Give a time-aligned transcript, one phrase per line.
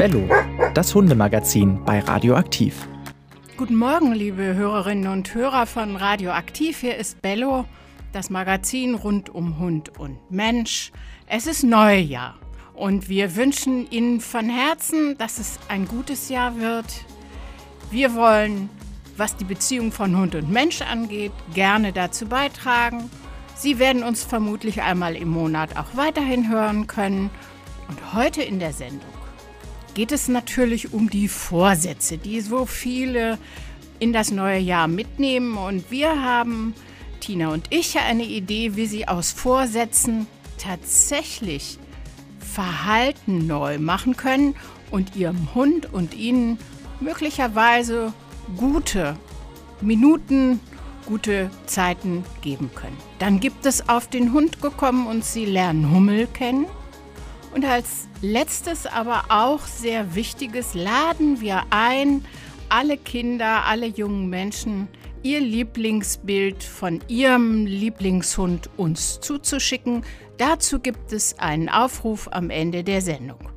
[0.00, 0.26] Bello,
[0.72, 2.88] das Hundemagazin bei Radioaktiv.
[3.58, 6.78] Guten Morgen, liebe Hörerinnen und Hörer von Radioaktiv.
[6.80, 7.66] Hier ist Bello,
[8.14, 10.90] das Magazin rund um Hund und Mensch.
[11.26, 12.38] Es ist Neujahr
[12.72, 17.04] und wir wünschen Ihnen von Herzen, dass es ein gutes Jahr wird.
[17.90, 18.70] Wir wollen,
[19.18, 23.10] was die Beziehung von Hund und Mensch angeht, gerne dazu beitragen.
[23.54, 27.28] Sie werden uns vermutlich einmal im Monat auch weiterhin hören können.
[27.86, 29.19] Und heute in der Sendung
[29.94, 33.38] geht es natürlich um die Vorsätze, die so viele
[33.98, 35.56] in das neue Jahr mitnehmen.
[35.56, 36.74] Und wir haben,
[37.20, 40.26] Tina und ich, eine Idee, wie sie aus Vorsätzen
[40.58, 41.78] tatsächlich
[42.38, 44.54] Verhalten neu machen können
[44.90, 46.58] und ihrem Hund und ihnen
[47.00, 48.12] möglicherweise
[48.56, 49.16] gute
[49.80, 50.60] Minuten,
[51.06, 52.96] gute Zeiten geben können.
[53.18, 56.66] Dann gibt es auf den Hund gekommen und sie lernen Hummel kennen.
[57.54, 62.24] Und als letztes, aber auch sehr wichtiges, laden wir ein,
[62.68, 64.88] alle Kinder, alle jungen Menschen,
[65.22, 70.04] ihr Lieblingsbild von ihrem Lieblingshund uns zuzuschicken.
[70.38, 73.50] Dazu gibt es einen Aufruf am Ende der Sendung.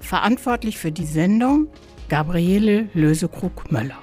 [0.00, 1.68] Verantwortlich für die Sendung
[2.08, 3.98] Gabriele Lösekrug-Möller.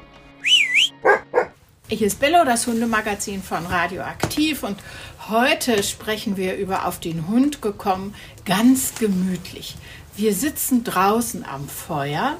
[1.89, 4.77] Hier ist Bello, das Hundemagazin von Radioaktiv und
[5.29, 9.75] heute sprechen wir über Auf den Hund gekommen, ganz gemütlich.
[10.15, 12.37] Wir sitzen draußen am Feuer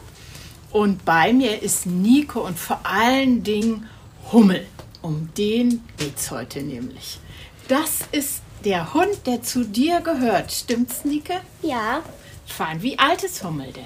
[0.71, 3.87] und bei mir ist Nico und vor allen Dingen
[4.31, 4.65] Hummel.
[5.01, 7.19] Um den geht's heute nämlich.
[7.67, 10.51] Das ist der Hund, der zu dir gehört.
[10.51, 11.39] Stimmt's, Nike?
[11.61, 12.01] Ja.
[12.45, 12.81] Fein.
[12.81, 13.85] Wie alt ist Hummel denn?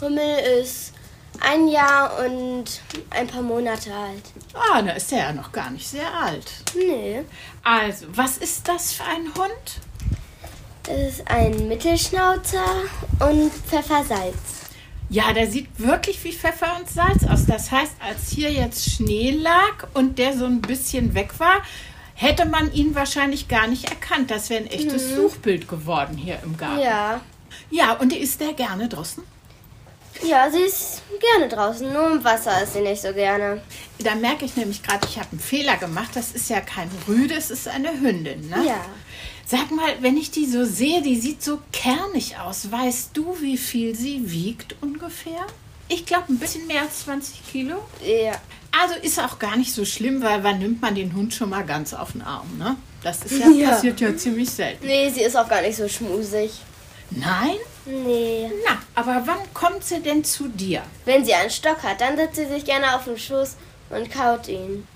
[0.00, 0.92] Hummel ist
[1.42, 2.64] ein Jahr und
[3.10, 4.22] ein paar Monate alt.
[4.54, 6.50] Ah, da ist er ja noch gar nicht sehr alt.
[6.74, 7.22] Nee.
[7.62, 9.80] Also, was ist das für ein Hund?
[10.84, 12.64] Das ist ein Mittelschnauzer
[13.18, 14.36] und Pfeffersalz.
[15.08, 17.46] Ja, der sieht wirklich wie Pfeffer und Salz aus.
[17.46, 21.62] Das heißt, als hier jetzt Schnee lag und der so ein bisschen weg war,
[22.14, 24.30] hätte man ihn wahrscheinlich gar nicht erkannt.
[24.30, 26.80] Das wäre ein echtes Suchbild geworden hier im Garten.
[26.80, 27.20] Ja.
[27.70, 29.22] Ja, und ist der gerne draußen?
[30.22, 33.60] Ja, sie ist gerne draußen, nur im Wasser ist sie nicht so gerne.
[33.98, 36.10] Da merke ich nämlich gerade, ich habe einen Fehler gemacht.
[36.14, 38.64] Das ist ja kein Rüde, es ist eine Hündin, ne?
[38.66, 38.84] Ja.
[39.46, 42.70] Sag mal, wenn ich die so sehe, die sieht so kernig aus.
[42.70, 45.46] Weißt du, wie viel sie wiegt ungefähr?
[45.88, 47.76] Ich glaube, ein bisschen mehr als 20 Kilo.
[48.04, 48.32] Ja.
[48.78, 51.64] Also ist auch gar nicht so schlimm, weil wann nimmt man den Hund schon mal
[51.64, 52.76] ganz auf den Arm, ne?
[53.04, 53.70] Das ist ja, Ja.
[53.70, 54.84] passiert ja ziemlich selten.
[54.84, 56.50] Nee, sie ist auch gar nicht so schmusig.
[57.10, 57.56] Nein?
[57.86, 58.50] Nee.
[58.64, 60.82] Na, aber wann kommt sie denn zu dir?
[61.04, 63.56] Wenn sie einen Stock hat, dann setzt sie sich gerne auf den Schoß
[63.90, 64.86] und kaut ihn.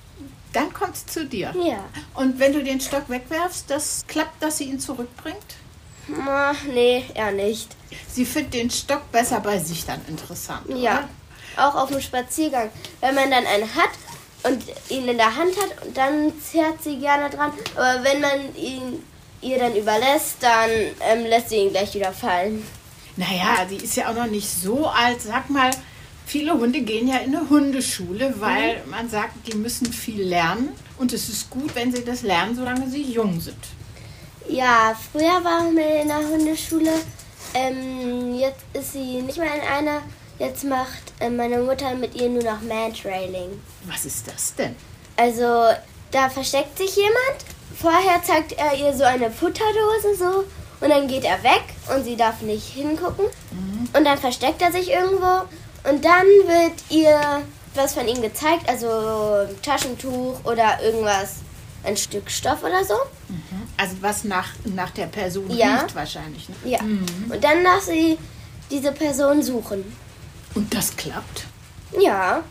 [0.53, 1.55] Dann kommt sie zu dir.
[1.65, 1.85] Ja.
[2.15, 5.37] Und wenn du den Stock wegwerfst, das klappt, dass sie ihn zurückbringt?
[6.09, 7.69] Ma, nee, eher nicht.
[8.09, 10.69] Sie findet den Stock besser bei sich dann interessant.
[10.69, 11.09] Ja.
[11.57, 12.71] Auch auf dem Spaziergang.
[13.01, 13.91] Wenn man dann einen hat
[14.43, 17.53] und ihn in der Hand hat, dann zerrt sie gerne dran.
[17.77, 19.05] Aber wenn man ihn
[19.41, 22.67] ihr dann überlässt, dann ähm, lässt sie ihn gleich wieder fallen.
[23.17, 25.21] Naja, die ist ja auch noch nicht so alt.
[25.21, 25.71] Sag mal,
[26.27, 30.71] viele Hunde gehen ja in eine Hundeschule, weil man sagt, die müssen viel lernen.
[30.99, 33.57] Und es ist gut, wenn sie das lernen, solange sie jung sind.
[34.49, 36.93] Ja, früher waren wir in der Hundeschule.
[37.55, 40.03] Ähm, jetzt ist sie nicht mehr in einer.
[40.39, 43.61] Jetzt macht ähm, meine Mutter mit ihr nur noch Mantrailing.
[43.87, 44.75] Was ist das denn?
[45.17, 45.69] Also,
[46.11, 47.45] da versteckt sich jemand.
[47.79, 50.45] Vorher zeigt er ihr so eine Futterdose so.
[50.81, 51.63] Und dann geht er weg
[51.95, 53.27] und sie darf nicht hingucken.
[53.93, 55.45] Und dann versteckt er sich irgendwo.
[55.89, 57.43] Und dann wird ihr
[57.75, 58.69] was von ihm gezeigt.
[58.69, 61.37] Also Taschentuch oder irgendwas.
[61.83, 62.95] Ein Stück Stoff oder so.
[63.77, 65.81] Also was nach, nach der Person Ja.
[65.81, 66.49] riecht wahrscheinlich.
[66.49, 66.55] Ne?
[66.65, 66.81] Ja.
[66.81, 68.19] Und dann darf sie
[68.71, 69.85] diese Person suchen.
[70.55, 71.45] Und das klappt.
[71.99, 72.43] Ja.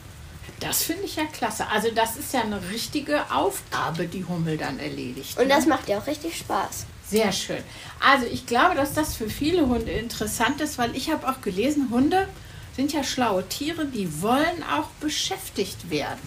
[0.59, 1.67] Das finde ich ja klasse.
[1.67, 5.37] Also das ist ja eine richtige Aufgabe, die Hummel dann erledigt.
[5.39, 5.53] Und ne?
[5.53, 6.85] das macht ihr auch richtig Spaß.
[7.09, 7.63] Sehr schön.
[7.99, 11.89] Also ich glaube, dass das für viele Hunde interessant ist, weil ich habe auch gelesen,
[11.89, 12.27] Hunde
[12.75, 16.19] sind ja schlaue Tiere, die wollen auch beschäftigt werden.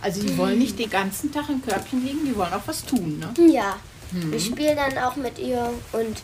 [0.00, 3.18] Also die wollen nicht den ganzen Tag im Körbchen liegen, die wollen auch was tun.
[3.18, 3.52] Ne?
[3.52, 3.76] Ja.
[4.12, 6.22] Wir spielen dann auch mit ihr und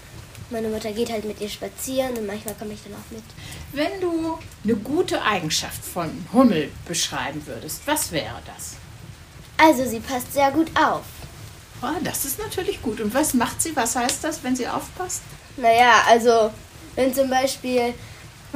[0.50, 3.24] meine Mutter geht halt mit ihr spazieren und manchmal komme ich dann auch mit.
[3.72, 8.76] Wenn du eine gute Eigenschaft von Hummel beschreiben würdest, was wäre das?
[9.56, 11.02] Also sie passt sehr gut auf.
[11.82, 13.00] Oh, das ist natürlich gut.
[13.00, 13.74] Und was macht sie?
[13.76, 15.22] Was heißt das, wenn sie aufpasst?
[15.56, 16.50] Naja, also
[16.94, 17.94] wenn zum Beispiel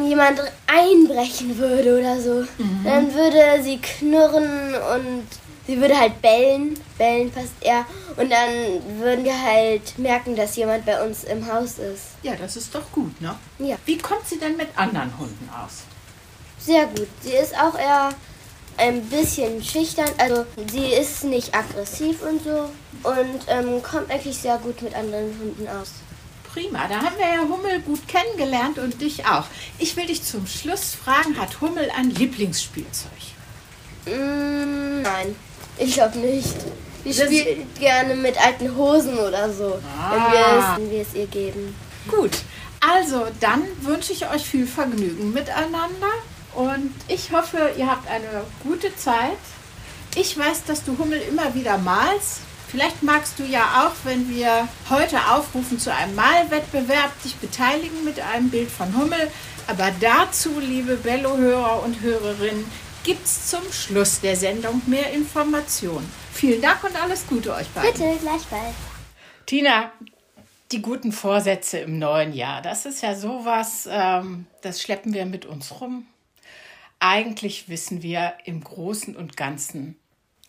[0.00, 2.44] jemand einbrechen würde oder so,
[2.85, 5.26] dann würde sie knurren und
[5.67, 7.85] sie würde halt bellen, bellen passt eher.
[8.17, 12.05] Und dann würden wir halt merken, dass jemand bei uns im Haus ist.
[12.23, 13.35] Ja, das ist doch gut, ne?
[13.59, 13.76] Ja.
[13.87, 15.82] Wie kommt sie denn mit anderen Hunden aus?
[16.59, 17.09] Sehr gut.
[17.21, 18.11] Sie ist auch eher
[18.79, 20.09] ein bisschen schüchtern.
[20.19, 22.71] Also sie ist nicht aggressiv und so.
[23.03, 25.93] Und ähm, kommt eigentlich sehr gut mit anderen Hunden aus.
[26.53, 29.45] Prima, da haben wir ja Hummel gut kennengelernt und dich auch.
[29.79, 33.11] Ich will dich zum Schluss fragen, hat Hummel ein Lieblingsspielzeug?
[34.07, 35.37] Mm, nein,
[35.77, 36.55] ich glaube nicht.
[37.05, 40.11] Sie spielt gerne mit alten Hosen oder so, Ah.
[40.11, 41.75] wenn, wir es, wenn wir es ihr geben.
[42.09, 42.33] Gut,
[42.81, 46.11] also dann wünsche ich euch viel Vergnügen miteinander
[46.59, 49.39] und ich hoffe, ihr habt eine gute Zeit.
[50.17, 52.41] Ich weiß, dass du Hummel immer wieder malst.
[52.67, 58.19] Vielleicht magst du ja auch, wenn wir heute aufrufen zu einem Malwettbewerb, dich beteiligen mit
[58.19, 59.31] einem Bild von Hummel.
[59.69, 62.65] Aber dazu, liebe Bello-Hörer und Hörerinnen,
[63.05, 66.11] gibt es zum Schluss der Sendung mehr Informationen.
[66.33, 67.93] Vielen Dank und alles Gute euch beiden.
[67.93, 68.75] Bitte, gleichfalls.
[69.47, 69.93] Tina,
[70.73, 75.47] die guten Vorsätze im neuen Jahr, das ist ja sowas, ähm, das schleppen wir mit
[75.47, 76.05] uns rum.
[77.00, 79.97] Eigentlich wissen wir im Großen und Ganzen,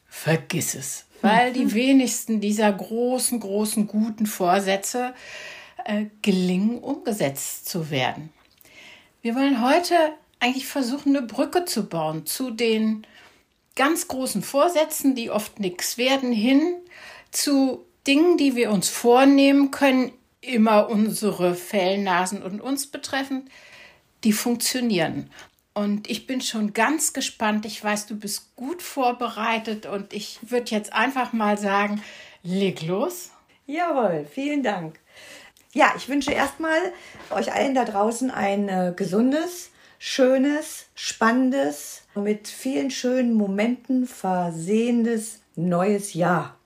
[0.07, 1.06] vergiss es.
[1.22, 5.13] Weil die wenigsten dieser großen, großen, guten Vorsätze
[5.86, 8.30] äh, gelingen, umgesetzt zu werden.
[9.22, 9.96] Wir wollen heute
[10.40, 13.06] eigentlich versuchen, eine Brücke zu bauen zu den
[13.75, 16.75] ganz großen Vorsätzen, die oft nichts werden, hin
[17.31, 20.12] zu Dingen, die wir uns vornehmen können,
[20.42, 23.50] immer unsere Fellnasen und uns betreffend,
[24.24, 25.30] die funktionieren.
[25.80, 27.66] Und ich bin schon ganz gespannt.
[27.66, 32.04] Ich weiß, du bist gut vorbereitet und ich würde jetzt einfach mal sagen,
[32.44, 33.30] leg los.
[33.66, 35.00] Jawohl, vielen Dank.
[35.72, 36.80] Ja, ich wünsche erstmal
[37.30, 46.14] euch allen da draußen ein äh, gesundes, schönes, spannendes, mit vielen schönen Momenten versehendes neues
[46.14, 46.58] Jahr.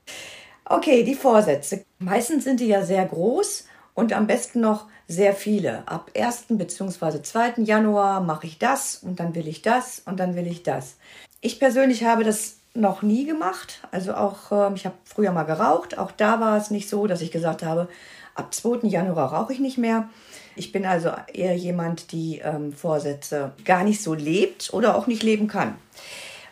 [0.66, 1.86] Okay, die Vorsätze.
[2.00, 5.88] Meistens sind die ja sehr groß und am besten noch sehr viele.
[5.88, 6.46] Ab 1.
[6.50, 7.22] bzw.
[7.22, 7.54] 2.
[7.58, 10.96] Januar mache ich das und dann will ich das und dann will ich das.
[11.42, 13.80] Ich persönlich habe das noch nie gemacht.
[13.92, 15.98] Also auch, ähm, ich habe früher mal geraucht.
[15.98, 17.88] Auch da war es nicht so, dass ich gesagt habe,
[18.36, 18.88] ab 2.
[18.88, 20.10] Januar rauche ich nicht mehr.
[20.56, 25.24] Ich bin also eher jemand, die ähm, Vorsätze gar nicht so lebt oder auch nicht
[25.24, 25.76] leben kann.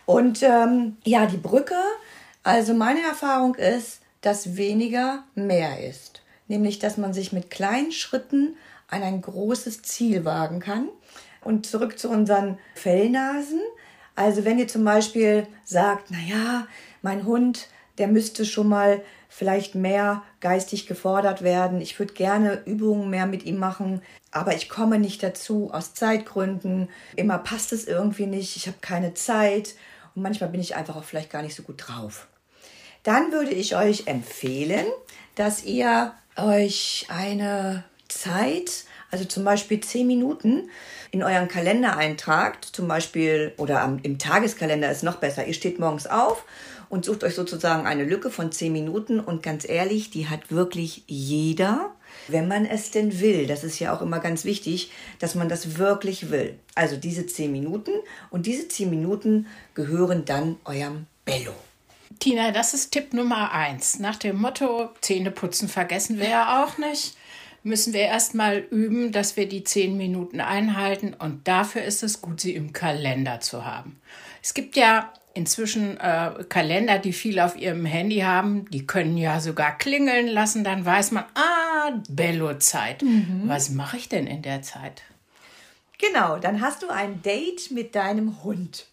[0.05, 1.79] Und ähm, ja, die Brücke,
[2.43, 6.20] also meine Erfahrung ist, dass weniger mehr ist.
[6.51, 8.57] Nämlich, dass man sich mit kleinen Schritten
[8.89, 10.89] an ein großes Ziel wagen kann.
[11.39, 13.61] Und zurück zu unseren Fellnasen.
[14.17, 16.67] Also wenn ihr zum Beispiel sagt, naja,
[17.01, 17.69] mein Hund,
[17.99, 21.79] der müsste schon mal vielleicht mehr geistig gefordert werden.
[21.79, 24.01] Ich würde gerne Übungen mehr mit ihm machen,
[24.31, 26.89] aber ich komme nicht dazu aus Zeitgründen.
[27.15, 28.57] Immer passt es irgendwie nicht.
[28.57, 29.75] Ich habe keine Zeit
[30.15, 32.27] und manchmal bin ich einfach auch vielleicht gar nicht so gut drauf.
[33.03, 34.85] Dann würde ich euch empfehlen,
[35.35, 40.69] dass ihr euch eine Zeit, also zum Beispiel zehn Minuten,
[41.11, 45.45] in euren Kalender eintragt, zum Beispiel, oder am, im Tageskalender ist noch besser.
[45.45, 46.45] Ihr steht morgens auf
[46.89, 51.03] und sucht euch sozusagen eine Lücke von zehn Minuten und ganz ehrlich, die hat wirklich
[51.07, 51.91] jeder,
[52.27, 53.47] wenn man es denn will.
[53.47, 56.59] Das ist ja auch immer ganz wichtig, dass man das wirklich will.
[56.75, 57.91] Also diese zehn Minuten
[58.29, 61.53] und diese zehn Minuten gehören dann eurem Bello.
[62.19, 63.99] Tina, das ist Tipp Nummer eins.
[63.99, 67.15] Nach dem Motto, Zähne putzen vergessen wir ja auch nicht,
[67.63, 72.41] müssen wir erstmal üben, dass wir die zehn Minuten einhalten und dafür ist es gut,
[72.41, 73.99] sie im Kalender zu haben.
[74.41, 79.39] Es gibt ja inzwischen äh, Kalender, die viel auf ihrem Handy haben, die können ja
[79.39, 83.03] sogar klingeln lassen, dann weiß man, ah, Bello-Zeit.
[83.45, 85.03] Was mache ich denn in der Zeit?
[85.97, 88.87] Genau, dann hast du ein Date mit deinem Hund.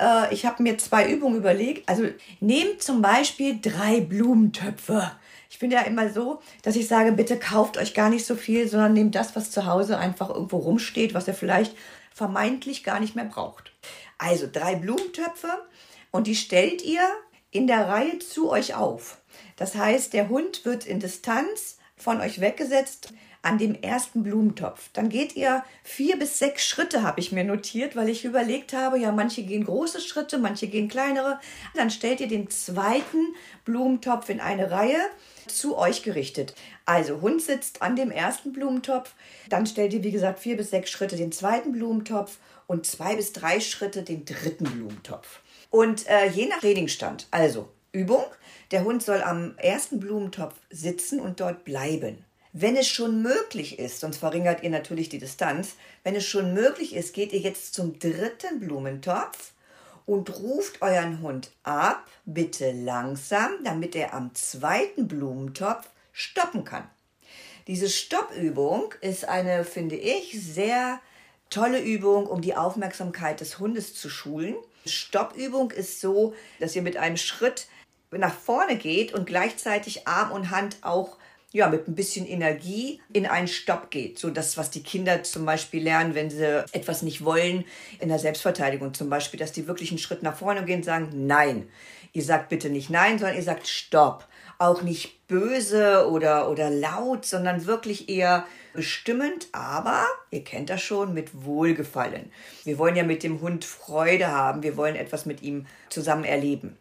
[0.00, 1.88] Äh, ich habe mir zwei Übungen überlegt.
[1.88, 2.04] Also
[2.40, 5.12] nehmt zum Beispiel drei Blumentöpfe.
[5.50, 8.68] Ich bin ja immer so, dass ich sage, bitte kauft euch gar nicht so viel,
[8.68, 11.76] sondern nehmt das, was zu Hause einfach irgendwo rumsteht, was ihr vielleicht
[12.14, 13.72] vermeintlich gar nicht mehr braucht.
[14.18, 15.48] Also drei Blumentöpfe
[16.10, 17.02] und die stellt ihr
[17.50, 19.18] in der Reihe zu euch auf.
[19.56, 23.12] Das heißt, der Hund wird in Distanz von euch weggesetzt
[23.42, 24.90] an dem ersten Blumentopf.
[24.92, 28.98] Dann geht ihr vier bis sechs Schritte, habe ich mir notiert, weil ich überlegt habe,
[28.98, 31.40] ja, manche gehen große Schritte, manche gehen kleinere.
[31.74, 35.00] Dann stellt ihr den zweiten Blumentopf in eine Reihe
[35.46, 36.54] zu euch gerichtet.
[36.84, 39.14] Also Hund sitzt an dem ersten Blumentopf,
[39.48, 43.32] dann stellt ihr, wie gesagt, vier bis sechs Schritte den zweiten Blumentopf und zwei bis
[43.32, 45.40] drei Schritte den dritten Blumentopf.
[45.70, 48.24] Und äh, je nach Trainingsstand, also Übung,
[48.70, 52.24] der Hund soll am ersten Blumentopf sitzen und dort bleiben.
[52.52, 56.94] Wenn es schon möglich ist, sonst verringert ihr natürlich die Distanz, wenn es schon möglich
[56.96, 59.52] ist, geht ihr jetzt zum dritten Blumentopf
[60.04, 66.90] und ruft euren Hund ab, bitte langsam, damit er am zweiten Blumentopf stoppen kann.
[67.68, 70.98] Diese Stoppübung ist eine, finde ich, sehr
[71.50, 74.56] tolle Übung, um die Aufmerksamkeit des Hundes zu schulen.
[74.86, 77.68] Stoppübung ist so, dass ihr mit einem Schritt
[78.10, 81.16] nach vorne geht und gleichzeitig Arm und Hand auch
[81.52, 84.18] ja, mit ein bisschen Energie in einen Stopp geht.
[84.18, 87.64] So das, was die Kinder zum Beispiel lernen, wenn sie etwas nicht wollen,
[87.98, 91.26] in der Selbstverteidigung zum Beispiel, dass die wirklich einen Schritt nach vorne gehen und sagen,
[91.26, 91.68] nein.
[92.12, 94.26] Ihr sagt bitte nicht nein, sondern ihr sagt Stopp.
[94.58, 101.14] Auch nicht böse oder, oder laut, sondern wirklich eher bestimmend, aber ihr kennt das schon,
[101.14, 102.30] mit Wohlgefallen.
[102.64, 106.76] Wir wollen ja mit dem Hund Freude haben, wir wollen etwas mit ihm zusammen erleben.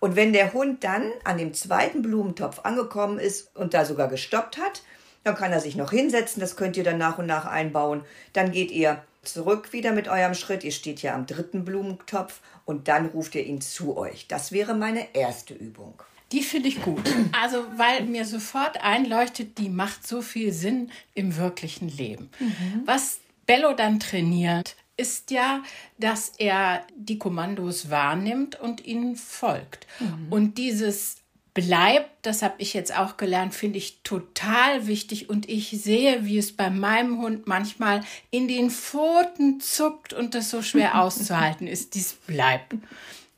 [0.00, 4.58] Und wenn der Hund dann an dem zweiten Blumentopf angekommen ist und da sogar gestoppt
[4.58, 4.82] hat,
[5.24, 8.02] dann kann er sich noch hinsetzen, das könnt ihr dann nach und nach einbauen.
[8.32, 12.88] Dann geht ihr zurück wieder mit eurem Schritt, ihr steht ja am dritten Blumentopf und
[12.88, 14.26] dann ruft ihr ihn zu euch.
[14.26, 16.02] Das wäre meine erste Übung.
[16.32, 17.02] Die finde ich gut.
[17.40, 22.30] Also, weil mir sofort einleuchtet, die macht so viel Sinn im wirklichen Leben.
[22.40, 22.82] Mhm.
[22.86, 25.62] Was Bello dann trainiert, ist ja,
[25.98, 29.86] dass er die Kommandos wahrnimmt und ihnen folgt.
[30.00, 30.26] Mhm.
[30.30, 31.16] Und dieses
[31.54, 35.28] bleibt, das habe ich jetzt auch gelernt, finde ich total wichtig.
[35.28, 40.50] Und ich sehe, wie es bei meinem Hund manchmal in den Pfoten zuckt und das
[40.50, 41.94] so schwer auszuhalten ist.
[41.94, 42.74] Dies bleibt.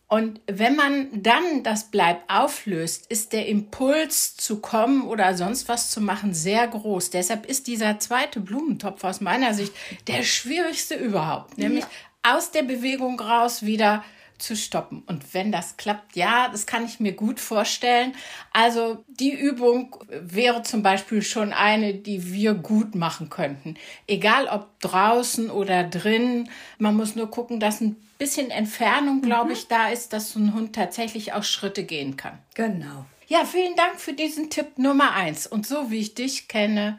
[0.06, 5.90] Und wenn man dann das Bleib auflöst, ist der Impuls zu kommen oder sonst was
[5.90, 7.10] zu machen sehr groß.
[7.10, 9.72] Deshalb ist dieser zweite Blumentopf aus meiner Sicht
[10.06, 11.56] der schwierigste überhaupt.
[11.58, 12.36] Nämlich ja.
[12.36, 14.04] aus der Bewegung raus wieder
[14.38, 15.02] zu stoppen.
[15.06, 18.14] Und wenn das klappt, ja, das kann ich mir gut vorstellen.
[18.52, 23.76] Also die Übung wäre zum Beispiel schon eine, die wir gut machen könnten.
[24.06, 26.48] Egal ob draußen oder drin.
[26.78, 29.52] Man muss nur gucken, dass ein bisschen Entfernung, glaube mhm.
[29.52, 32.38] ich, da ist, dass so ein Hund tatsächlich auch Schritte gehen kann.
[32.54, 33.06] Genau.
[33.26, 35.46] Ja, vielen Dank für diesen Tipp Nummer eins.
[35.46, 36.98] Und so wie ich dich kenne,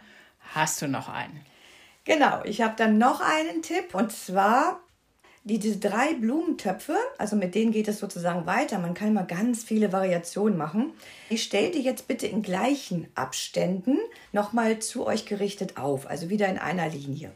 [0.54, 1.46] hast du noch einen.
[2.06, 4.80] Genau, ich habe dann noch einen Tipp und zwar
[5.46, 8.80] die, diese drei Blumentöpfe, also mit denen geht es sozusagen weiter.
[8.80, 10.94] Man kann immer ganz viele Variationen machen.
[11.30, 13.98] Ich stelle die jetzt bitte in gleichen Abständen
[14.34, 17.32] nochmal zu euch gerichtet auf, also wieder in einer Linie.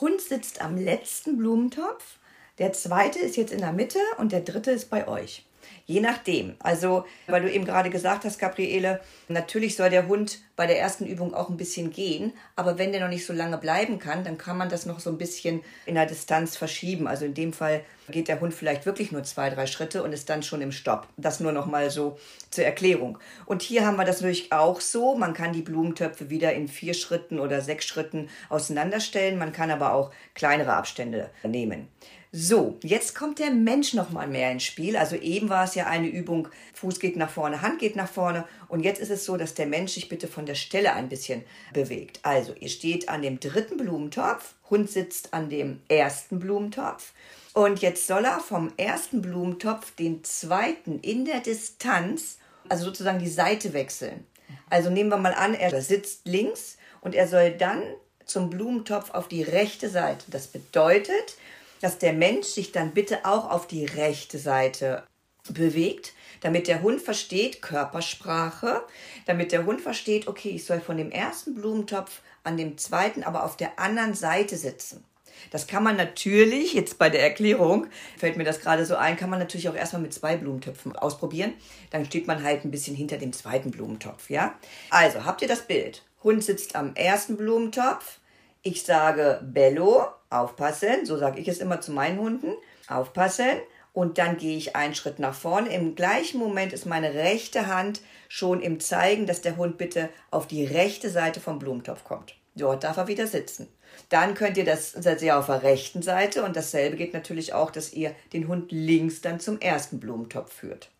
[0.00, 2.18] Hund sitzt am letzten Blumentopf,
[2.58, 5.46] der zweite ist jetzt in der Mitte und der dritte ist bei euch.
[5.86, 6.54] Je nachdem.
[6.60, 11.06] Also, weil du eben gerade gesagt hast, Gabriele, natürlich soll der Hund bei der ersten
[11.06, 14.38] Übung auch ein bisschen gehen, aber wenn der noch nicht so lange bleiben kann, dann
[14.38, 17.08] kann man das noch so ein bisschen in der Distanz verschieben.
[17.08, 20.28] Also in dem Fall geht der Hund vielleicht wirklich nur zwei, drei Schritte und ist
[20.28, 21.08] dann schon im Stopp.
[21.16, 22.18] Das nur noch mal so
[22.50, 23.18] zur Erklärung.
[23.46, 25.16] Und hier haben wir das natürlich auch so.
[25.16, 29.38] Man kann die Blumentöpfe wieder in vier Schritten oder sechs Schritten auseinanderstellen.
[29.38, 31.88] Man kann aber auch kleinere Abstände nehmen.
[32.34, 34.96] So, jetzt kommt der Mensch noch mal mehr ins Spiel.
[34.96, 38.46] Also eben war es ja eine Übung, Fuß geht nach vorne, Hand geht nach vorne.
[38.68, 41.44] Und jetzt ist es so, dass der Mensch sich bitte von der Stelle ein bisschen
[41.74, 42.20] bewegt.
[42.22, 47.12] Also ihr steht an dem dritten Blumentopf, Hund sitzt an dem ersten Blumentopf.
[47.52, 52.38] Und jetzt soll er vom ersten Blumentopf den zweiten in der Distanz,
[52.70, 54.26] also sozusagen die Seite wechseln.
[54.70, 57.82] Also nehmen wir mal an, er sitzt links und er soll dann
[58.24, 60.24] zum Blumentopf auf die rechte Seite.
[60.30, 61.36] Das bedeutet,
[61.82, 65.02] dass der Mensch sich dann bitte auch auf die rechte Seite
[65.50, 68.82] bewegt, damit der Hund versteht Körpersprache,
[69.26, 73.44] damit der Hund versteht, okay, ich soll von dem ersten Blumentopf an dem zweiten, aber
[73.44, 75.04] auf der anderen Seite sitzen.
[75.50, 79.30] Das kann man natürlich, jetzt bei der Erklärung, fällt mir das gerade so ein, kann
[79.30, 81.52] man natürlich auch erstmal mit zwei Blumentöpfen ausprobieren.
[81.90, 84.54] Dann steht man halt ein bisschen hinter dem zweiten Blumentopf, ja?
[84.90, 86.04] Also, habt ihr das Bild?
[86.22, 88.20] Hund sitzt am ersten Blumentopf.
[88.62, 92.54] Ich sage Bello, aufpassen, so sage ich es immer zu meinen Hunden,
[92.88, 93.60] aufpassen
[93.92, 95.74] und dann gehe ich einen Schritt nach vorne.
[95.74, 100.46] Im gleichen Moment ist meine rechte Hand schon im Zeigen, dass der Hund bitte auf
[100.46, 102.36] die rechte Seite vom Blumentopf kommt.
[102.54, 103.68] Dort darf er wieder sitzen.
[104.08, 107.70] Dann könnt ihr das, seid ihr auf der rechten Seite und dasselbe geht natürlich auch,
[107.70, 110.90] dass ihr den Hund links dann zum ersten Blumentopf führt.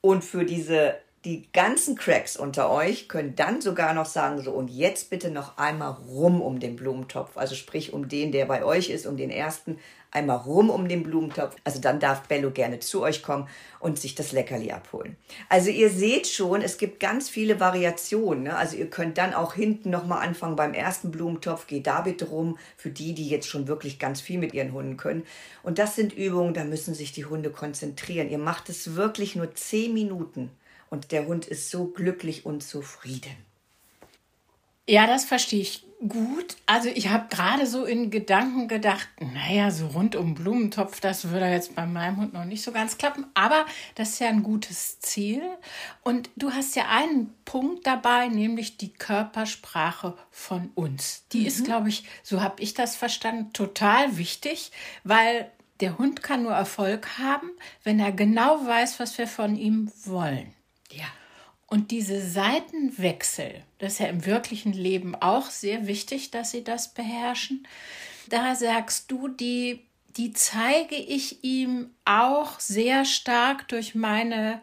[0.00, 0.96] Und für diese
[1.26, 5.58] die ganzen Cracks unter euch können dann sogar noch sagen, so und jetzt bitte noch
[5.58, 7.36] einmal rum um den Blumentopf.
[7.36, 9.78] Also sprich um den, der bei euch ist, um den ersten,
[10.10, 11.56] einmal rum um den Blumentopf.
[11.62, 13.48] Also dann darf Bello gerne zu euch kommen
[13.80, 15.16] und sich das Leckerli abholen.
[15.50, 18.44] Also ihr seht schon, es gibt ganz viele Variationen.
[18.44, 18.56] Ne?
[18.56, 21.66] Also ihr könnt dann auch hinten nochmal anfangen beim ersten Blumentopf.
[21.66, 24.96] Geht da bitte rum für die, die jetzt schon wirklich ganz viel mit ihren Hunden
[24.96, 25.26] können.
[25.62, 28.30] Und das sind Übungen, da müssen sich die Hunde konzentrieren.
[28.30, 30.50] Ihr macht es wirklich nur zehn Minuten
[30.90, 33.36] und der Hund ist so glücklich und zufrieden.
[34.86, 36.56] Ja, das verstehe ich gut.
[36.66, 41.46] Also ich habe gerade so in Gedanken gedacht, naja, so rund um Blumentopf, das würde
[41.46, 43.26] jetzt bei meinem Hund noch nicht so ganz klappen.
[43.34, 45.42] Aber das ist ja ein gutes Ziel.
[46.02, 51.24] Und du hast ja einen Punkt dabei, nämlich die Körpersprache von uns.
[51.32, 51.46] Die mhm.
[51.46, 54.72] ist, glaube ich, so habe ich das verstanden, total wichtig,
[55.04, 57.50] weil der Hund kann nur Erfolg haben,
[57.84, 60.52] wenn er genau weiß, was wir von ihm wollen.
[60.92, 61.06] Ja.
[61.66, 66.92] Und diese Seitenwechsel, das ist ja im wirklichen Leben auch sehr wichtig, dass sie das
[66.94, 67.66] beherrschen.
[68.28, 69.80] Da sagst du, die,
[70.16, 74.60] die zeige ich ihm auch sehr stark durch meine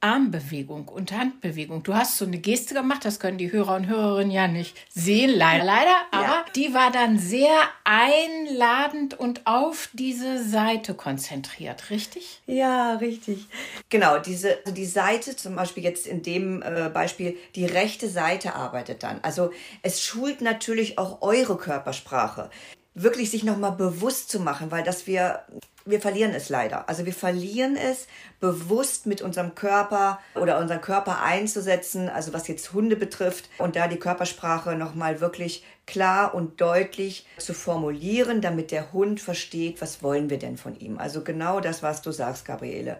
[0.00, 1.82] Armbewegung und Handbewegung.
[1.82, 5.30] Du hast so eine Geste gemacht, das können die Hörer und Hörerinnen ja nicht sehen,
[5.30, 6.44] leider, leider, aber ja.
[6.54, 12.42] die war dann sehr einladend und auf diese Seite konzentriert, richtig?
[12.46, 13.46] Ja, richtig.
[13.88, 18.54] Genau, diese, also die Seite, zum Beispiel jetzt in dem äh, Beispiel, die rechte Seite
[18.54, 19.20] arbeitet dann.
[19.22, 19.50] Also
[19.82, 22.50] es schult natürlich auch eure Körpersprache
[22.96, 25.44] wirklich sich nochmal bewusst zu machen, weil dass wir
[25.86, 26.88] wir verlieren es leider.
[26.88, 28.06] Also wir verlieren es,
[28.40, 33.88] bewusst mit unserem Körper oder unseren Körper einzusetzen, also was jetzt Hunde betrifft und da
[33.88, 40.28] die Körpersprache nochmal wirklich klar und deutlich zu formulieren, damit der Hund versteht, was wollen
[40.28, 40.98] wir denn von ihm.
[40.98, 42.98] Also genau das, was du sagst, Gabriele.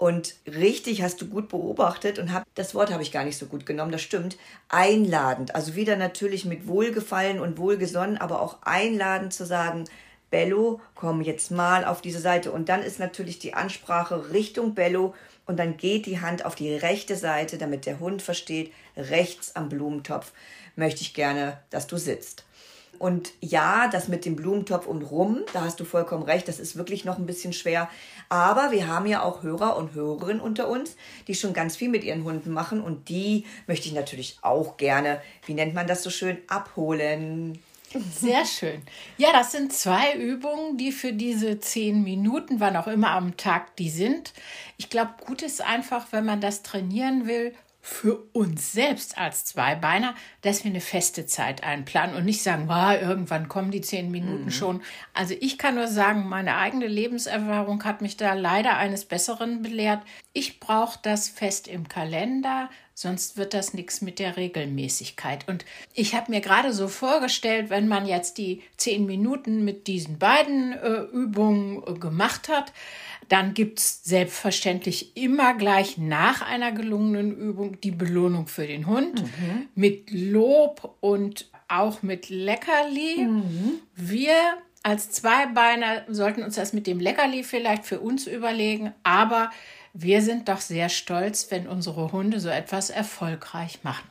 [0.00, 3.44] Und richtig hast du gut beobachtet und hab, das Wort habe ich gar nicht so
[3.44, 4.38] gut genommen, das stimmt.
[4.70, 9.84] Einladend, also wieder natürlich mit Wohlgefallen und Wohlgesonnen, aber auch einladend zu sagen,
[10.30, 12.52] Bello, komm jetzt mal auf diese Seite.
[12.52, 15.14] Und dann ist natürlich die Ansprache Richtung Bello
[15.46, 19.68] und dann geht die Hand auf die rechte Seite, damit der Hund versteht, rechts am
[19.68, 20.32] Blumentopf
[20.76, 22.44] möchte ich gerne, dass du sitzt.
[23.00, 26.76] Und ja, das mit dem Blumentopf und rum, da hast du vollkommen recht, das ist
[26.76, 27.88] wirklich noch ein bisschen schwer.
[28.28, 30.96] Aber wir haben ja auch Hörer und Hörerinnen unter uns,
[31.26, 35.22] die schon ganz viel mit ihren Hunden machen und die möchte ich natürlich auch gerne,
[35.46, 37.58] wie nennt man das so schön, abholen.
[37.92, 38.82] Sehr schön.
[39.18, 43.74] Ja, das sind zwei Übungen, die für diese zehn Minuten, wann auch immer am Tag
[43.76, 44.32] die sind.
[44.76, 50.14] Ich glaube, gut ist einfach, wenn man das trainieren will, für uns selbst als Zweibeiner,
[50.42, 54.44] dass wir eine feste Zeit einplanen und nicht sagen, wow, irgendwann kommen die zehn Minuten
[54.44, 54.50] mhm.
[54.50, 54.82] schon.
[55.14, 60.02] Also ich kann nur sagen, meine eigene Lebenserfahrung hat mich da leider eines Besseren belehrt.
[60.34, 62.68] Ich brauche das fest im Kalender,
[63.00, 65.48] sonst wird das nichts mit der Regelmäßigkeit.
[65.48, 70.18] Und ich habe mir gerade so vorgestellt, wenn man jetzt die zehn Minuten mit diesen
[70.18, 72.74] beiden äh, Übungen äh, gemacht hat,
[73.30, 79.22] dann gibt es selbstverständlich immer gleich nach einer gelungenen Übung die Belohnung für den Hund
[79.22, 79.68] mhm.
[79.74, 83.24] mit Lob und auch mit Leckerli.
[83.24, 83.80] Mhm.
[83.94, 84.34] Wir
[84.82, 89.50] als Zweibeiner sollten uns das mit dem Leckerli vielleicht für uns überlegen, aber
[89.92, 94.08] wir sind doch sehr stolz, wenn unsere Hunde so etwas erfolgreich machen.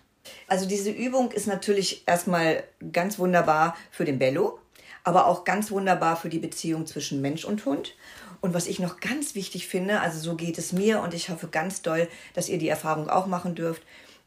[0.48, 4.60] Also diese Übung ist natürlich erstmal ganz wunderbar für den Bello,
[5.04, 7.96] aber auch ganz wunderbar für die Beziehung zwischen Mensch und Hund.
[8.42, 11.48] Und was ich noch ganz wichtig finde, also so geht es mir und ich hoffe
[11.48, 13.84] ganz doll, dass ihr die Erfahrung auch machen dürft.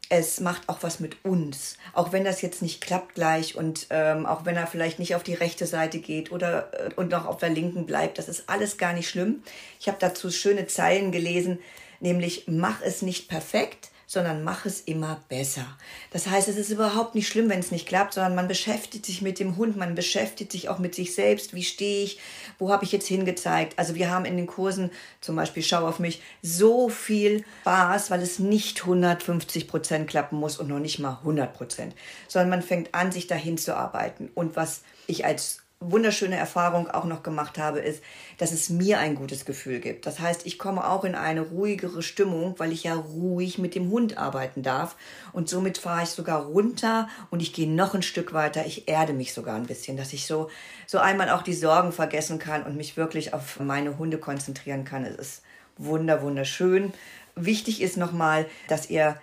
[0.09, 4.25] Es macht auch was mit uns, auch wenn das jetzt nicht klappt gleich und ähm,
[4.25, 7.37] auch wenn er vielleicht nicht auf die rechte Seite geht oder äh, und noch auf
[7.37, 9.41] der linken bleibt, das ist alles gar nicht schlimm.
[9.79, 11.59] Ich habe dazu schöne Zeilen gelesen,
[11.99, 15.65] nämlich mach es nicht perfekt, sondern mach es immer besser.
[16.11, 19.23] Das heißt, es ist überhaupt nicht schlimm, wenn es nicht klappt, sondern man beschäftigt sich
[19.23, 21.55] mit dem Hund, man beschäftigt sich auch mit sich selbst.
[21.55, 22.19] Wie stehe ich?
[22.59, 23.79] Wo habe ich jetzt hingezeigt?
[23.79, 28.21] Also wir haben in den Kursen, zum Beispiel Schau auf mich, so viel Spaß, weil
[28.21, 31.95] es nicht 150 Prozent klappen muss und noch nicht mal 100 Prozent,
[32.27, 34.29] sondern man fängt an, sich dahin zu arbeiten.
[34.35, 38.03] Und was ich als wunderschöne Erfahrung auch noch gemacht habe, ist,
[38.37, 40.05] dass es mir ein gutes Gefühl gibt.
[40.05, 43.89] Das heißt, ich komme auch in eine ruhigere Stimmung, weil ich ja ruhig mit dem
[43.89, 44.95] Hund arbeiten darf.
[45.31, 48.65] Und somit fahre ich sogar runter und ich gehe noch ein Stück weiter.
[48.65, 50.49] Ich erde mich sogar ein bisschen, dass ich so,
[50.87, 55.05] so einmal auch die Sorgen vergessen kann und mich wirklich auf meine Hunde konzentrieren kann.
[55.05, 55.41] Es ist
[55.77, 56.93] wunder, wunderschön.
[57.35, 59.17] Wichtig ist nochmal, dass ihr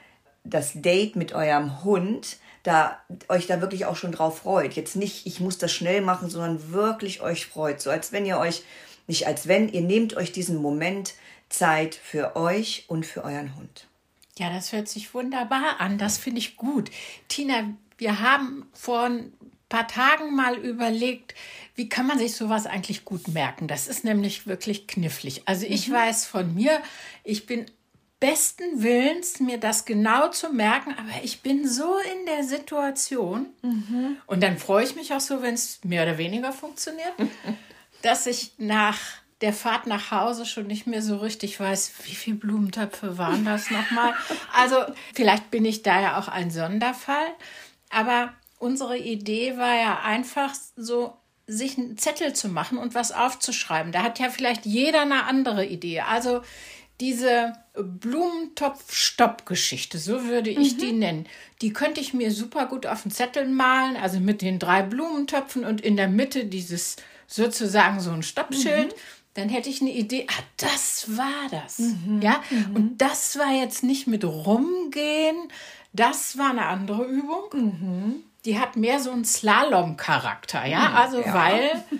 [0.44, 4.74] das Date mit eurem Hund da euch da wirklich auch schon drauf freut.
[4.74, 7.80] Jetzt nicht, ich muss das schnell machen, sondern wirklich euch freut.
[7.80, 8.62] So als wenn ihr euch,
[9.06, 11.14] nicht als wenn, ihr nehmt euch diesen Moment
[11.48, 13.86] Zeit für euch und für euren Hund.
[14.38, 15.98] Ja, das hört sich wunderbar an.
[15.98, 16.90] Das finde ich gut.
[17.28, 17.64] Tina,
[17.98, 19.32] wir haben vor ein
[19.68, 21.34] paar Tagen mal überlegt,
[21.74, 23.68] wie kann man sich sowas eigentlich gut merken?
[23.68, 25.42] Das ist nämlich wirklich knifflig.
[25.46, 25.92] Also ich mhm.
[25.94, 26.80] weiß von mir,
[27.24, 27.66] ich bin
[28.20, 34.18] besten Willens, mir das genau zu merken, aber ich bin so in der Situation mhm.
[34.26, 37.14] und dann freue ich mich auch so, wenn es mehr oder weniger funktioniert,
[38.02, 38.98] dass ich nach
[39.40, 43.70] der Fahrt nach Hause schon nicht mehr so richtig weiß, wie viele Blumentöpfe waren das
[43.70, 44.12] nochmal.
[44.52, 44.76] Also
[45.14, 47.28] vielleicht bin ich da ja auch ein Sonderfall,
[47.88, 53.92] aber unsere Idee war ja einfach so, sich einen Zettel zu machen und was aufzuschreiben.
[53.92, 56.02] Da hat ja vielleicht jeder eine andere Idee.
[56.02, 56.42] Also
[57.00, 60.78] diese Blumentopf-Stopp-Geschichte, so würde ich mhm.
[60.78, 61.26] die nennen,
[61.62, 65.64] die könnte ich mir super gut auf den Zettel malen, also mit den drei Blumentöpfen
[65.64, 68.88] und in der Mitte dieses sozusagen so ein Stoppschild.
[68.88, 69.00] Mhm.
[69.34, 71.78] Dann hätte ich eine Idee, ah, das war das.
[71.78, 72.20] Mhm.
[72.20, 72.76] Ja, mhm.
[72.76, 75.36] und das war jetzt nicht mit rumgehen,
[75.92, 77.44] das war eine andere Übung.
[77.52, 78.24] Mhm.
[78.44, 80.96] Die hat mehr so einen Slalom-Charakter, ja, mhm.
[80.96, 81.34] also ja.
[81.34, 81.84] weil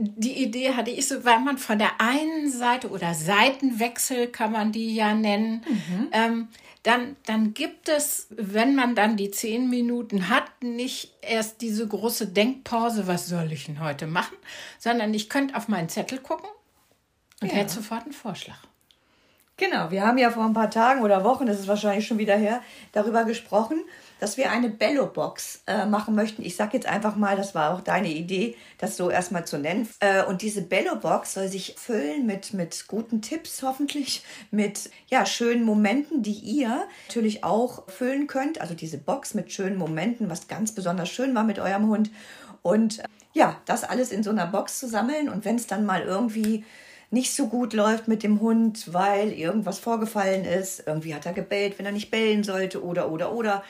[0.00, 4.72] die Idee hatte ich so, weil man von der einen Seite oder Seitenwechsel kann man
[4.72, 6.08] die ja nennen, mhm.
[6.12, 6.48] ähm,
[6.82, 12.28] dann, dann gibt es, wenn man dann die zehn Minuten hat, nicht erst diese große
[12.28, 14.36] Denkpause, was soll ich denn heute machen,
[14.78, 16.48] sondern ich könnte auf meinen Zettel gucken
[17.42, 17.58] und ja.
[17.58, 18.56] hätte sofort einen Vorschlag.
[19.58, 22.36] Genau, wir haben ja vor ein paar Tagen oder Wochen, das ist wahrscheinlich schon wieder
[22.36, 23.84] her, darüber gesprochen,
[24.20, 26.44] dass wir eine Bello-Box äh, machen möchten.
[26.44, 29.88] Ich sage jetzt einfach mal, das war auch deine Idee, das so erstmal zu nennen.
[30.00, 35.64] Äh, und diese Bello-Box soll sich füllen mit, mit guten Tipps hoffentlich, mit ja, schönen
[35.64, 38.60] Momenten, die ihr natürlich auch füllen könnt.
[38.60, 42.10] Also diese Box mit schönen Momenten, was ganz besonders schön war mit eurem Hund.
[42.62, 45.28] Und äh, ja, das alles in so einer Box zu sammeln.
[45.30, 46.64] Und wenn es dann mal irgendwie
[47.10, 51.78] nicht so gut läuft mit dem Hund, weil irgendwas vorgefallen ist, irgendwie hat er gebellt,
[51.78, 53.64] wenn er nicht bellen sollte oder oder oder,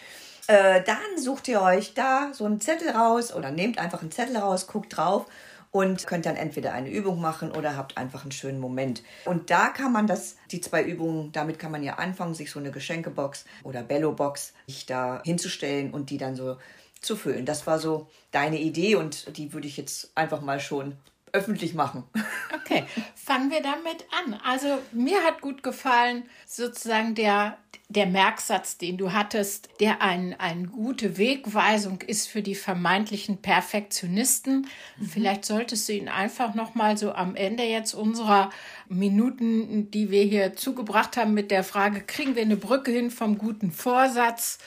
[0.51, 4.37] äh, dann sucht ihr euch da so einen Zettel raus oder nehmt einfach einen Zettel
[4.37, 5.27] raus, guckt drauf
[5.71, 9.05] und könnt dann entweder eine Übung machen oder habt einfach einen schönen Moment.
[9.25, 12.59] Und da kann man das, die zwei Übungen, damit kann man ja anfangen, sich so
[12.59, 14.53] eine Geschenkebox oder Bello-Box
[14.89, 16.57] da hinzustellen und die dann so
[17.01, 17.47] zu füllen.
[17.47, 20.97] Das war so deine Idee und die würde ich jetzt einfach mal schon
[21.33, 22.05] öffentlich machen.
[22.53, 22.85] Okay,
[23.17, 24.35] fangen wir damit an.
[24.45, 30.69] Also mir hat gut gefallen sozusagen der, der Merksatz, den du hattest, der ein, eine
[30.69, 34.69] gute Wegweisung ist für die vermeintlichen Perfektionisten.
[34.99, 35.05] Mhm.
[35.05, 38.51] Vielleicht solltest du ihn einfach noch mal so am Ende jetzt unserer
[38.89, 43.37] Minuten, die wir hier zugebracht haben, mit der Frage, kriegen wir eine Brücke hin vom
[43.37, 44.59] guten Vorsatz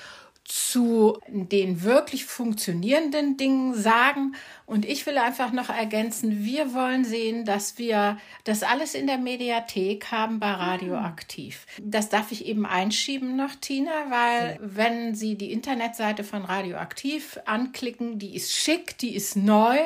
[0.45, 4.35] zu den wirklich funktionierenden Dingen sagen.
[4.65, 9.17] Und ich will einfach noch ergänzen, wir wollen sehen, dass wir das alles in der
[9.17, 11.65] Mediathek haben bei Radioaktiv.
[11.81, 18.19] Das darf ich eben einschieben noch, Tina, weil wenn Sie die Internetseite von Radioaktiv anklicken,
[18.19, 19.77] die ist schick, die ist neu,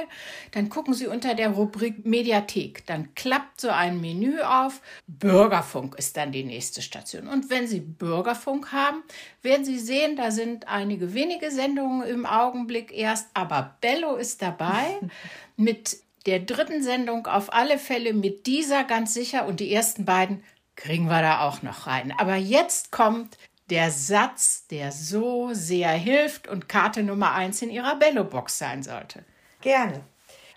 [0.51, 2.85] dann gucken Sie unter der Rubrik Mediathek.
[2.85, 4.81] Dann klappt so ein Menü auf.
[5.07, 7.27] Bürgerfunk ist dann die nächste Station.
[7.27, 9.03] Und wenn Sie Bürgerfunk haben,
[9.41, 14.99] werden Sie sehen, da sind einige wenige Sendungen im Augenblick erst, aber Bello ist dabei
[15.57, 20.43] mit der dritten Sendung auf alle Fälle, mit dieser ganz sicher und die ersten beiden
[20.75, 22.13] kriegen wir da auch noch rein.
[22.17, 23.37] Aber jetzt kommt
[23.69, 29.25] der Satz, der so sehr hilft und Karte Nummer eins in Ihrer Bello-Box sein sollte.
[29.61, 30.03] Gerne.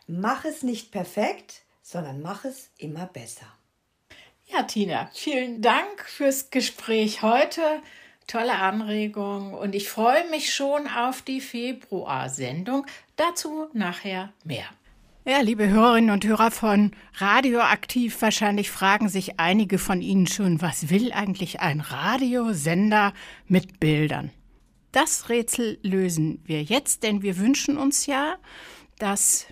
[0.07, 3.47] Mach es nicht perfekt, sondern mach es immer besser.
[4.47, 7.63] Ja, Tina, vielen Dank fürs Gespräch heute
[8.31, 12.87] tolle Anregung und ich freue mich schon auf die Februarsendung.
[13.17, 14.67] Dazu nachher mehr.
[15.27, 20.91] Ja, liebe Hörerinnen und Hörer von Radioaktiv, wahrscheinlich fragen sich einige von Ihnen schon, was
[20.91, 23.13] will eigentlich ein Radiosender
[23.47, 24.31] mit Bildern?
[24.93, 28.37] Das Rätsel lösen wir jetzt, denn wir wünschen uns ja,
[28.99, 29.47] dass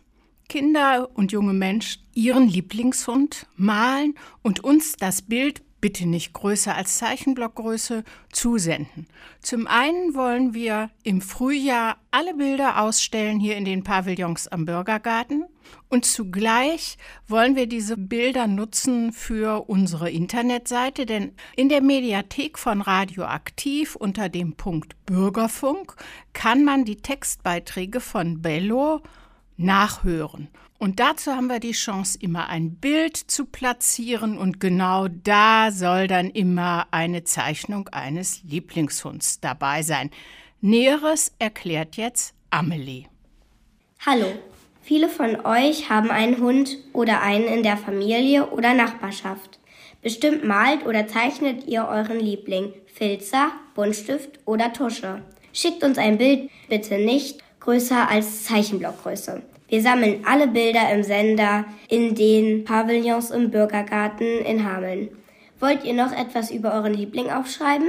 [0.48, 6.98] Kinder und junge Menschen ihren Lieblingshund malen und uns das Bild bitte nicht größer als
[6.98, 9.06] Zeichenblockgröße, zusenden.
[9.40, 15.44] Zum einen wollen wir im Frühjahr alle Bilder ausstellen hier in den Pavillons am Bürgergarten
[15.88, 22.80] und zugleich wollen wir diese Bilder nutzen für unsere Internetseite, denn in der Mediathek von
[22.80, 25.94] Radioaktiv unter dem Punkt Bürgerfunk
[26.32, 29.02] kann man die Textbeiträge von Bello
[29.56, 30.48] nachhören.
[30.78, 36.06] Und dazu haben wir die Chance, immer ein Bild zu platzieren und genau da soll
[36.06, 40.10] dann immer eine Zeichnung eines Lieblingshunds dabei sein.
[40.60, 43.06] Näheres erklärt jetzt Amelie.
[44.06, 44.26] Hallo,
[44.80, 49.58] viele von euch haben einen Hund oder einen in der Familie oder Nachbarschaft.
[50.00, 55.22] Bestimmt malt oder zeichnet ihr euren Liebling, Filzer, Buntstift oder Tusche.
[55.52, 59.42] Schickt uns ein Bild bitte nicht größer als Zeichenblockgröße.
[59.68, 65.10] Wir sammeln alle Bilder im Sender in den Pavillons im Bürgergarten in Hameln.
[65.60, 67.88] Wollt ihr noch etwas über euren Liebling aufschreiben?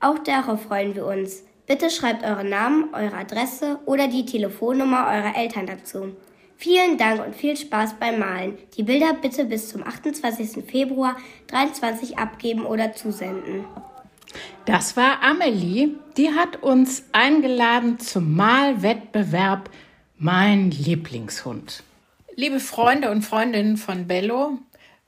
[0.00, 1.44] Auch darauf freuen wir uns.
[1.66, 6.14] Bitte schreibt euren Namen, eure Adresse oder die Telefonnummer eurer Eltern dazu.
[6.58, 8.58] Vielen Dank und viel Spaß beim Malen.
[8.76, 10.62] Die Bilder bitte bis zum 28.
[10.64, 13.64] Februar 23 abgeben oder zusenden.
[14.66, 19.70] Das war Amelie, die hat uns eingeladen zum Malwettbewerb
[20.16, 21.82] Mein Lieblingshund.
[22.36, 24.58] Liebe Freunde und Freundinnen von Bello,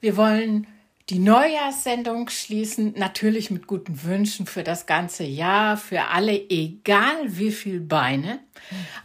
[0.00, 0.66] wir wollen
[1.10, 7.52] die Neujahrssendung schließen, natürlich mit guten Wünschen für das ganze Jahr, für alle, egal wie
[7.52, 8.40] viel Beine.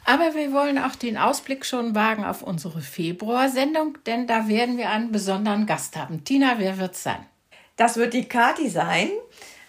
[0.04, 4.90] Aber wir wollen auch den Ausblick schon wagen auf unsere Februarsendung, denn da werden wir
[4.90, 6.24] einen besonderen Gast haben.
[6.24, 7.24] Tina, wer wird's sein?
[7.76, 9.10] Das wird die Kati sein.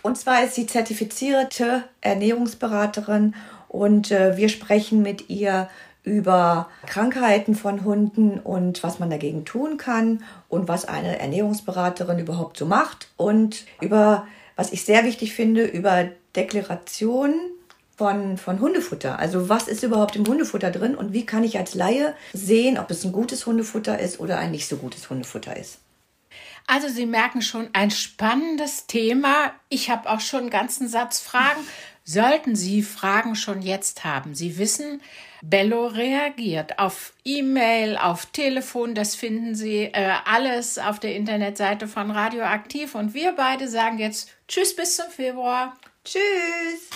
[0.00, 3.34] Und zwar ist sie zertifizierte Ernährungsberaterin
[3.68, 5.68] und äh, wir sprechen mit ihr
[6.04, 12.56] über Krankheiten von Hunden und was man dagegen tun kann und was eine Ernährungsberaterin überhaupt
[12.56, 17.34] so macht und über, was ich sehr wichtig finde, über Deklarationen
[17.96, 19.18] von, von Hundefutter.
[19.18, 22.90] Also was ist überhaupt im Hundefutter drin und wie kann ich als Laie sehen, ob
[22.90, 25.78] es ein gutes Hundefutter ist oder ein nicht so gutes Hundefutter ist.
[26.66, 29.52] Also Sie merken schon ein spannendes Thema.
[29.68, 31.60] Ich habe auch schon einen ganzen Satz Fragen.
[32.04, 35.00] Sollten Sie Fragen schon jetzt haben, Sie wissen,
[35.40, 42.10] Bello reagiert auf E-Mail, auf Telefon, das finden Sie äh, alles auf der Internetseite von
[42.10, 42.94] Radioaktiv.
[42.94, 45.76] Und wir beide sagen jetzt Tschüss bis zum Februar.
[46.04, 46.90] Tschüss.